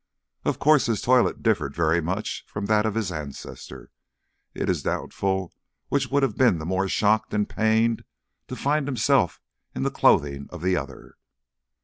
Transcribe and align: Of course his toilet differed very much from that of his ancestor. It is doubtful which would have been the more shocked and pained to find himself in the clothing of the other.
Of 0.45 0.57
course 0.57 0.87
his 0.87 0.99
toilet 0.99 1.43
differed 1.43 1.75
very 1.75 2.01
much 2.01 2.43
from 2.47 2.65
that 2.65 2.87
of 2.87 2.95
his 2.95 3.11
ancestor. 3.11 3.91
It 4.55 4.67
is 4.67 4.81
doubtful 4.81 5.53
which 5.89 6.09
would 6.09 6.23
have 6.23 6.35
been 6.35 6.57
the 6.57 6.65
more 6.65 6.87
shocked 6.89 7.35
and 7.35 7.47
pained 7.47 8.03
to 8.47 8.55
find 8.55 8.87
himself 8.87 9.39
in 9.75 9.83
the 9.83 9.91
clothing 9.91 10.47
of 10.49 10.63
the 10.63 10.75
other. 10.75 11.17